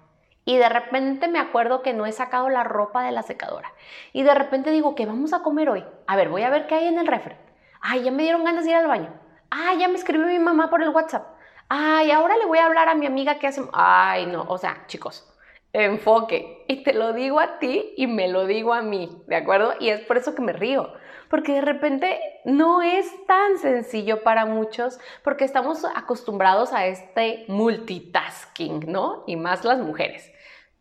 y 0.47 0.57
de 0.57 0.69
repente 0.69 1.27
me 1.27 1.41
acuerdo 1.41 1.83
que 1.83 1.93
no 1.93 2.07
he 2.07 2.13
sacado 2.13 2.49
la 2.49 2.63
ropa 2.63 3.03
de 3.03 3.11
la 3.11 3.25
secadora. 3.25 3.73
Y 4.13 4.23
de 4.23 4.33
repente 4.33 4.71
digo, 4.71 4.95
¿qué 4.95 5.05
vamos 5.05 5.33
a 5.33 5.43
comer 5.43 5.69
hoy? 5.69 5.85
A 6.07 6.15
ver, 6.15 6.29
voy 6.29 6.43
a 6.45 6.51
ver 6.51 6.69
qué 6.69 6.77
hay 6.77 6.87
en 6.87 7.01
el 7.01 7.09
refri. 7.09 7.35
Ay, 7.81 8.05
ya 8.05 8.13
me 8.13 8.23
dieron 8.23 8.45
ganas 8.45 8.65
de 8.65 8.71
ir 8.71 8.77
al 8.77 8.87
baño. 8.87 9.13
Ay, 9.51 9.79
ya 9.79 9.89
me 9.89 9.97
escribió 9.97 10.25
mi 10.25 10.39
mamá 10.39 10.71
por 10.71 10.85
el 10.85 10.91
WhatsApp. 10.91 11.27
Ay, 11.69 12.13
ahora 12.13 12.37
le 12.37 12.47
voy 12.47 12.59
a 12.59 12.67
hablar 12.67 12.89
a 12.89 12.95
mi 12.95 13.07
amiga 13.07 13.41
que 13.41 13.49
hace... 13.49 13.61
Ay, 13.73 14.27
no, 14.27 14.45
o 14.49 14.57
sea, 14.57 14.85
chicos, 14.87 15.29
enfoque. 15.73 16.65
Y 16.69 16.85
te 16.85 16.95
lo 16.95 17.13
digo 17.13 17.41
a 17.41 17.59
ti 17.59 17.95
y 17.97 18.07
me 18.07 18.29
lo 18.29 18.47
digo 18.47 18.73
a 18.73 18.83
mí, 18.83 19.21
¿de 19.27 19.35
acuerdo? 19.35 19.75
Y 19.81 19.89
es 19.89 20.01
por 20.03 20.17
eso 20.17 20.37
que 20.37 20.43
me 20.43 20.53
río. 20.53 20.93
Porque 21.29 21.55
de 21.55 21.61
repente 21.63 22.21
no 22.45 22.83
es 22.83 23.11
tan 23.27 23.59
sencillo 23.59 24.23
para 24.23 24.47
muchos 24.47 25.01
porque 25.25 25.45
estamos 25.45 25.85
acostumbrados 25.85 26.73
a 26.73 26.87
este 26.87 27.47
multitasking, 27.49 28.93
¿no? 28.93 29.25
Y 29.27 29.35
más 29.35 29.65
las 29.65 29.81
mujeres 29.81 30.33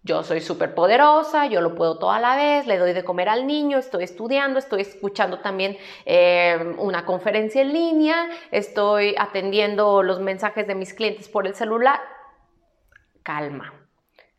yo 0.06 0.22
soy 0.22 0.40
súper 0.40 0.76
poderosa, 0.76 1.48
yo 1.48 1.62
lo 1.62 1.74
puedo 1.74 1.98
toda 1.98 2.20
la 2.20 2.36
vez, 2.36 2.68
le 2.68 2.78
doy 2.78 2.94
de 2.94 3.04
comer 3.04 3.28
al 3.28 3.48
niño, 3.48 3.80
estoy 3.80 4.04
estudiando, 4.04 4.60
estoy 4.60 4.82
escuchando 4.82 5.40
también 5.40 5.78
eh, 6.06 6.76
una 6.78 7.06
conferencia 7.06 7.64
en 7.64 7.74
línea, 7.74 8.30
estoy 8.52 9.16
atendiendo 9.18 10.04
los 10.04 10.20
mensajes 10.20 10.68
de 10.68 10.76
mis 10.76 10.94
clientes 10.94 11.28
por 11.28 11.48
el 11.48 11.56
celular. 11.56 12.00
Calma, 13.24 13.74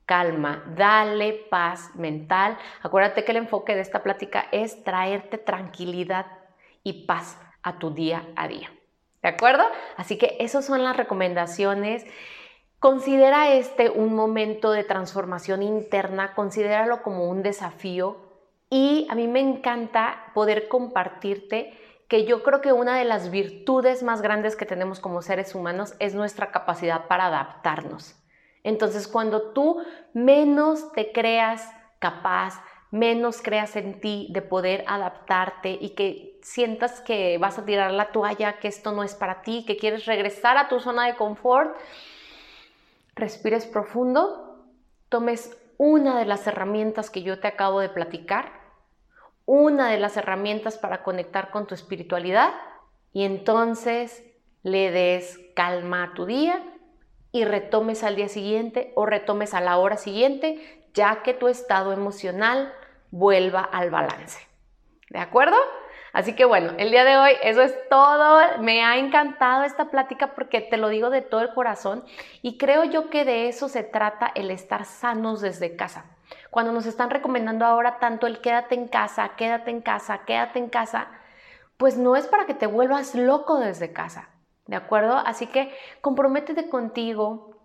calma, 0.05 0.63
dale 0.77 1.33
paz 1.51 1.91
mental. 1.97 2.57
Acuérdate 2.83 3.25
que 3.25 3.33
el 3.33 3.39
enfoque 3.39 3.75
de 3.75 3.81
esta 3.81 4.05
plática 4.05 4.47
es 4.53 4.85
traerte 4.85 5.37
tranquilidad 5.37 6.27
y 6.85 7.07
paz 7.07 7.41
a 7.65 7.81
tu 7.81 7.91
día 7.91 8.25
a 8.37 8.47
día. 8.47 8.71
¿De 9.21 9.31
acuerdo? 9.31 9.65
Así 9.97 10.17
que 10.17 10.37
esas 10.39 10.65
son 10.65 10.85
las 10.85 10.97
recomendaciones. 10.97 12.07
Considera 12.78 13.52
este 13.52 13.88
un 13.90 14.14
momento 14.14 14.71
de 14.71 14.85
transformación 14.85 15.62
interna, 15.62 16.35
considéralo 16.35 17.02
como 17.02 17.28
un 17.28 17.42
desafío 17.42 18.18
y 18.68 19.06
a 19.11 19.14
mí 19.14 19.28
me 19.28 19.40
encanta 19.40 20.30
poder 20.35 20.68
compartirte 20.68 21.73
que 22.09 22.25
yo 22.25 22.42
creo 22.42 22.61
que 22.61 22.73
una 22.73 22.99
de 22.99 23.04
las 23.04 23.30
virtudes 23.30 24.02
más 24.02 24.23
grandes 24.23 24.56
que 24.56 24.66
tenemos 24.66 25.00
como 25.00 25.23
seres 25.23 25.54
humanos 25.54 25.95
es 25.99 26.14
nuestra 26.14 26.52
capacidad 26.52 27.06
para 27.06 27.26
adaptarnos. 27.26 28.14
Entonces, 28.62 29.09
cuando 29.09 29.52
tú 29.52 29.83
menos 30.12 30.92
te 30.92 31.12
creas 31.12 31.73
capaz, 31.99 32.61
menos 32.90 33.42
creas 33.42 33.75
en 33.76 34.00
ti 34.00 34.28
de 34.30 34.42
poder 34.42 34.85
adaptarte 34.87 35.76
y 35.80 35.90
que 35.90 36.38
sientas 36.42 37.00
que 37.00 37.38
vas 37.38 37.59
a 37.59 37.64
tirar 37.64 37.90
la 37.92 38.12
toalla, 38.12 38.59
que 38.59 38.68
esto 38.68 38.92
no 38.92 39.02
es 39.02 39.14
para 39.14 39.42
ti, 39.42 39.64
que 39.66 39.76
quieres 39.76 40.06
regresar 40.06 40.59
a 40.59 40.68
tu 40.68 40.78
zona 40.78 41.06
de 41.06 41.16
confort, 41.16 41.76
respires 43.17 43.67
profundo, 43.67 44.67
tomes 45.09 45.59
una 45.79 46.19
de 46.19 46.27
las 46.27 46.47
herramientas 46.47 47.11
que 47.11 47.23
yo 47.23 47.41
te 47.41 47.49
acabo 47.49 47.81
de 47.81 47.89
platicar, 47.89 48.53
una 49.47 49.91
de 49.91 49.99
las 49.99 50.17
herramientas 50.17 50.79
para 50.79 51.03
conectar 51.03 51.51
con 51.51 51.67
tu 51.67 51.75
espiritualidad 51.75 52.53
y 53.13 53.25
entonces 53.25 54.23
le 54.63 54.91
des 54.91 55.41
calma 55.55 56.05
a 56.05 56.15
tu 56.15 56.27
día 56.27 56.63
y 57.33 57.45
retomes 57.45 58.03
al 58.03 58.17
día 58.17 58.29
siguiente 58.29 58.93
o 58.95 59.07
retomes 59.07 59.55
a 59.55 59.61
la 59.61 59.79
hora 59.79 59.97
siguiente, 59.97 60.89
ya 60.95 61.23
que 61.23 61.35
tu 61.35 61.49
estado 61.49 61.93
emocional 61.93 62.73
vuelva 63.11 63.61
al 63.61 63.91
balance. 63.91 64.47
¿De 65.11 65.19
acuerdo? 65.19 65.57
Así 66.17 66.33
que 66.33 66.47
bueno, 66.47 66.73
el 66.79 66.91
día 66.91 67.05
de 67.05 67.19
hoy 67.19 67.33
eso 67.43 67.61
es 67.61 67.77
todo. 67.91 68.41
Me 68.61 68.83
ha 68.83 68.97
encantado 68.97 69.65
esta 69.65 69.91
plática 69.91 70.29
porque 70.35 70.63
te 70.63 70.79
lo 70.79 70.89
digo 70.89 71.11
de 71.11 71.21
todo 71.21 71.43
el 71.43 71.53
corazón 71.53 72.05
y 72.41 72.57
creo 72.57 72.85
yo 72.85 73.11
que 73.11 73.27
de 73.27 73.49
eso 73.49 73.69
se 73.69 73.83
trata 73.83 74.33
el 74.35 74.51
estar 74.51 74.87
sanos 74.87 75.43
desde 75.43 75.77
casa. 75.77 76.07
Cuando 76.49 76.73
nos 76.73 76.87
están 76.87 77.11
recomendando 77.11 77.67
ahora 77.67 77.99
tanto 77.99 78.27
el 78.27 78.41
quédate 78.41 78.77
en 78.77 78.89
casa, 78.89 79.33
quédate 79.37 79.71
en 79.71 79.83
casa, 79.83 80.23
quédate 80.25 80.59
en 80.59 80.71
casa, 80.71 81.09
pues 81.77 81.99
no 81.99 82.17
es 82.17 82.27
para 82.27 82.47
que 82.47 82.55
te 82.55 82.67
vuelvas 82.67 83.15
loco 83.15 83.59
desde 83.59 83.93
casa. 83.93 84.31
¿De 84.67 84.77
acuerdo? 84.77 85.19
Así 85.19 85.49
que 85.49 85.71
comprométete 86.01 86.71
contigo, 86.71 87.59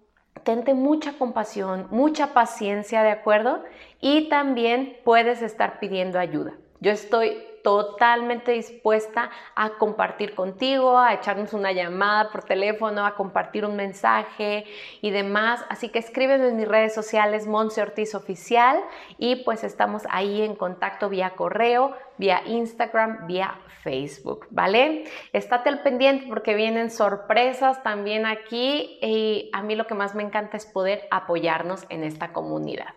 tente 0.43 0.73
mucha 0.73 1.13
compasión, 1.13 1.87
mucha 1.89 2.33
paciencia, 2.33 3.01
¿de 3.01 3.11
acuerdo? 3.11 3.63
Y 4.01 4.27
también 4.27 4.97
puedes 5.05 5.41
estar 5.41 5.79
pidiendo 5.79 6.19
ayuda. 6.19 6.55
Yo 6.81 6.91
estoy 6.91 7.47
totalmente 7.63 8.51
dispuesta 8.51 9.29
a 9.55 9.71
compartir 9.77 10.35
contigo, 10.35 10.97
a 10.97 11.13
echarnos 11.13 11.53
una 11.53 11.71
llamada 11.71 12.31
por 12.31 12.43
teléfono, 12.43 13.05
a 13.05 13.15
compartir 13.15 13.65
un 13.65 13.75
mensaje 13.75 14.65
y 15.01 15.11
demás. 15.11 15.63
Así 15.69 15.89
que 15.89 15.99
escríbeme 15.99 16.47
en 16.47 16.57
mis 16.57 16.67
redes 16.67 16.93
sociales 16.93 17.47
Monse 17.47 17.81
Ortiz 17.81 18.15
Oficial 18.15 18.79
y 19.17 19.37
pues 19.37 19.63
estamos 19.63 20.03
ahí 20.09 20.41
en 20.41 20.55
contacto 20.55 21.09
vía 21.09 21.31
correo, 21.31 21.95
vía 22.17 22.41
Instagram, 22.45 23.27
vía 23.27 23.59
Facebook, 23.83 24.47
¿vale? 24.51 25.05
Estate 25.33 25.69
al 25.69 25.81
pendiente 25.81 26.25
porque 26.27 26.53
vienen 26.55 26.91
sorpresas 26.91 27.81
también 27.83 28.25
aquí 28.25 28.99
y 29.01 29.49
a 29.53 29.61
mí 29.63 29.75
lo 29.75 29.87
que 29.87 29.95
más 29.95 30.15
me 30.15 30.23
encanta 30.23 30.57
es 30.57 30.65
poder 30.65 31.07
apoyarnos 31.11 31.85
en 31.89 32.03
esta 32.03 32.31
comunidad. 32.31 32.93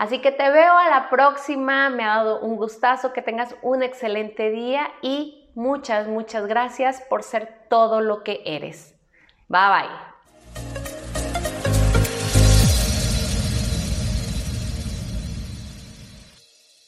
Así 0.00 0.22
que 0.22 0.32
te 0.32 0.48
veo 0.48 0.78
a 0.78 0.88
la 0.88 1.10
próxima, 1.10 1.90
me 1.90 2.04
ha 2.04 2.16
dado 2.16 2.40
un 2.40 2.56
gustazo, 2.56 3.12
que 3.12 3.20
tengas 3.20 3.54
un 3.60 3.82
excelente 3.82 4.48
día 4.50 4.90
y 5.02 5.50
muchas, 5.54 6.08
muchas 6.08 6.46
gracias 6.46 7.02
por 7.02 7.22
ser 7.22 7.66
todo 7.68 8.00
lo 8.00 8.22
que 8.22 8.40
eres. 8.46 8.98
Bye 9.48 9.68
bye. 9.68 10.19